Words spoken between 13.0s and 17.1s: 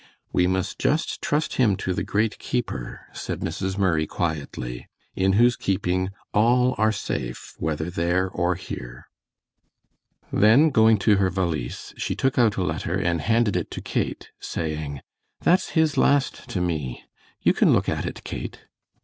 handed it to Kate, saying: "That's his last to me.